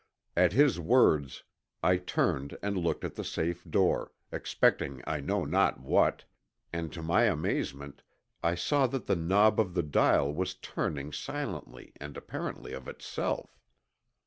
[0.35, 1.43] At his words
[1.83, 6.23] I turned and looked at the safe door, expecting I know not what,
[6.73, 8.01] and to my amazement
[8.41, 13.59] I saw that the knob of the dial was turning silently and apparently of itself!